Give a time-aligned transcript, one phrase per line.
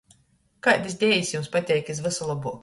[0.67, 2.59] Kaidys dejis jums pateik iz vysa lobuok?